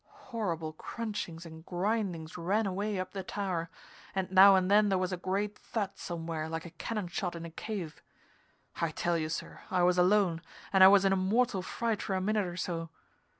Horrible 0.31 0.73
crunchings 0.73 1.45
and 1.45 1.63
grindings 1.63 2.35
ran 2.35 2.65
away 2.65 2.97
up 2.99 3.11
the 3.11 3.21
tower, 3.21 3.69
and 4.15 4.31
now 4.31 4.55
and 4.55 4.71
then 4.71 4.89
there 4.89 4.97
was 4.97 5.11
a 5.11 5.15
great 5.15 5.55
thud 5.55 5.91
somewhere, 5.95 6.49
like 6.49 6.65
a 6.65 6.71
cannon 6.71 7.07
shot 7.07 7.35
in 7.35 7.45
a 7.45 7.51
cave. 7.51 8.01
I 8.81 8.89
tell 8.89 9.15
you, 9.15 9.29
sir, 9.29 9.59
I 9.69 9.83
was 9.83 9.99
alone, 9.99 10.41
and 10.73 10.83
I 10.83 10.87
was 10.87 11.05
in 11.05 11.13
a 11.13 11.15
mortal 11.15 11.61
fright 11.61 12.01
for 12.01 12.15
a 12.15 12.19
minute 12.19 12.47
or 12.47 12.57
so. 12.57 12.89